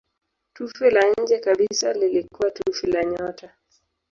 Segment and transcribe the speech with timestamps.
[0.53, 3.55] Tufe la nje kabisa lilikuwa tufe la nyota.